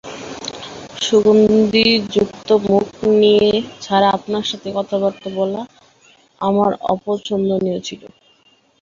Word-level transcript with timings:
সুগন্ধিযুক্ত 1.01 2.49
মুখ 2.67 2.87
নিয়ে 3.19 3.49
ছাড়া 3.81 4.07
আপনার 4.17 4.43
সাথে 4.49 4.67
কথাবার্তা 4.77 5.29
বলা 5.37 5.61
আমার 6.41 6.71
অপছন্দনীয় 6.91 7.79
ছিল। 7.87 8.01